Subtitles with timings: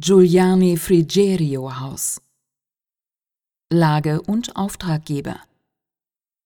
[0.00, 2.20] Giuliani Frigerio Haus
[3.72, 5.40] Lage und Auftraggeber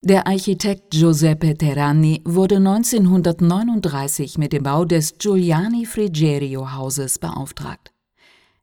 [0.01, 7.93] Der Architekt Giuseppe Terrani wurde 1939 mit dem Bau des Giuliani Frigerio Hauses beauftragt.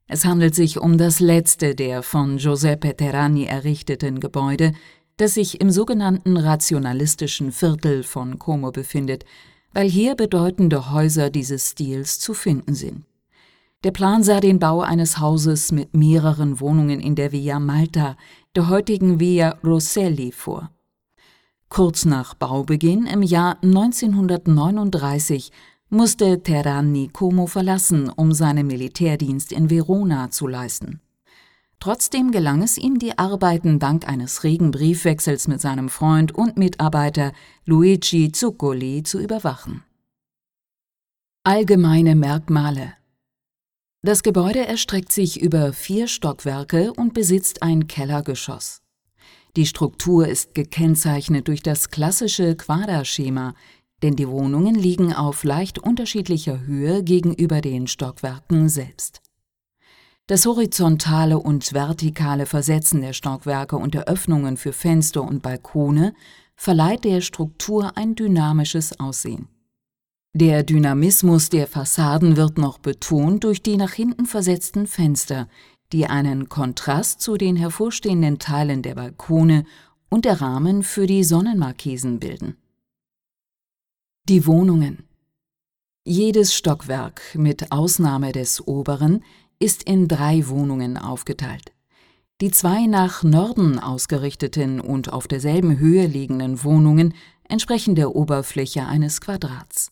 [0.09, 4.73] Es handelt sich um das letzte der von Giuseppe Terrani errichteten Gebäude,
[5.19, 9.25] das sich im sogenannten rationalistischen Viertel von Como befindet,
[9.73, 13.05] weil hier bedeutende Häuser dieses Stils zu finden sind.
[13.83, 18.19] Der Plan sah den Bau eines Hauses mit mehreren Wohnungen in der Via Malta,
[18.55, 20.71] der heutigen Via Rosselli, vor.
[21.71, 25.51] Kurz nach Baubeginn im Jahr 1939
[25.89, 31.01] musste Terrani Como verlassen, um seinen Militärdienst in Verona zu leisten.
[31.79, 37.33] Trotzdem gelang es ihm, die Arbeiten dank eines regen Briefwechsels mit seinem Freund und Mitarbeiter
[37.65, 39.85] Luigi Zuccoli zu überwachen.
[41.45, 43.00] Allgemeine Merkmale
[44.03, 48.81] das Gebäude erstreckt sich über vier Stockwerke und besitzt ein Kellergeschoss.
[49.57, 53.55] Die Struktur ist gekennzeichnet durch das klassische Quaderschema,
[54.03, 59.21] denn die Wohnungen liegen auf leicht unterschiedlicher Höhe gegenüber den Stockwerken selbst.
[60.27, 66.15] Das horizontale und vertikale Versetzen der Stockwerke und der Öffnungen für Fenster und Balkone
[66.55, 69.49] verleiht der Struktur ein dynamisches Aussehen.
[70.33, 75.49] Der Dynamismus der Fassaden wird noch betont durch die nach hinten versetzten Fenster,
[75.93, 79.65] die einen Kontrast zu den hervorstehenden Teilen der Balkone
[80.09, 82.57] und der Rahmen für die Sonnenmarkisen bilden.
[84.29, 85.03] Die Wohnungen
[86.07, 89.25] Jedes Stockwerk, mit Ausnahme des oberen,
[89.59, 91.73] ist in drei Wohnungen aufgeteilt.
[92.41, 97.15] Die zwei nach Norden ausgerichteten und auf derselben Höhe liegenden Wohnungen
[97.49, 99.91] entsprechen der Oberfläche eines Quadrats.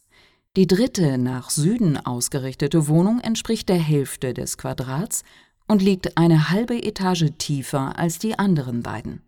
[0.57, 5.23] Die dritte nach Süden ausgerichtete Wohnung entspricht der Hälfte des Quadrats
[5.69, 9.23] und liegt eine halbe Etage tiefer als die anderen beiden.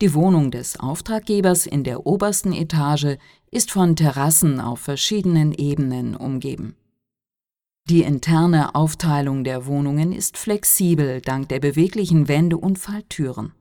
[0.00, 3.16] Die Wohnung des Auftraggebers in der obersten Etage
[3.50, 6.76] ist von Terrassen auf verschiedenen Ebenen umgeben.
[7.88, 13.52] Die interne Aufteilung der Wohnungen ist flexibel dank der beweglichen Wände und Falltüren.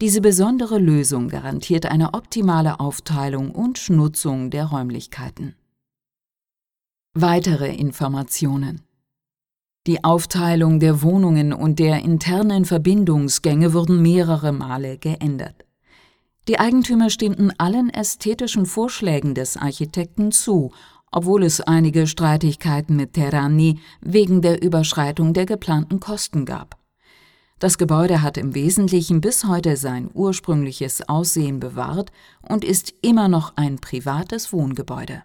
[0.00, 5.56] Diese besondere Lösung garantiert eine optimale Aufteilung und Nutzung der Räumlichkeiten.
[7.20, 8.82] Weitere Informationen
[9.88, 15.64] Die Aufteilung der Wohnungen und der internen Verbindungsgänge wurden mehrere Male geändert.
[16.46, 20.70] Die Eigentümer stimmten allen ästhetischen Vorschlägen des Architekten zu,
[21.10, 26.76] obwohl es einige Streitigkeiten mit Terrani wegen der Überschreitung der geplanten Kosten gab.
[27.58, 32.12] Das Gebäude hat im Wesentlichen bis heute sein ursprüngliches Aussehen bewahrt
[32.42, 35.24] und ist immer noch ein privates Wohngebäude